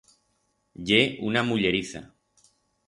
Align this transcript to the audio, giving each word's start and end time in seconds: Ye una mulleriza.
Ye 0.87 0.99
una 1.29 1.41
mulleriza. 1.51 2.05